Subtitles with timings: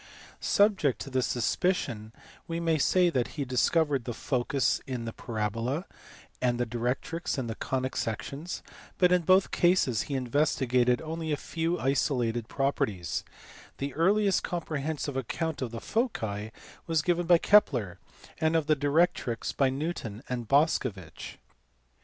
[0.39, 2.11] Subject to this suspicion
[2.47, 5.85] we may say that he discovered the focus in the parabola,
[6.41, 8.63] and the directrix in the conic sections,
[8.97, 13.23] but in both cases he investigated only a few isolated properties:
[13.77, 16.49] the earliest comprehensive account of the foci
[16.87, 17.99] was given by Kepler,
[18.39, 21.37] and of the directrix by Newton and Boscovich.